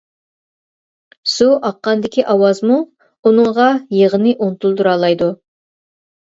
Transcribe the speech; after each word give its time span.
سۇ 1.33 1.49
ئاققاندىكى 1.67 2.25
ئاۋازمۇ 2.35 2.79
ئۇنىڭغا 3.29 3.69
يىغىنى 3.99 4.35
ئۇنتۇلدۇرالايدۇ. 4.47 5.31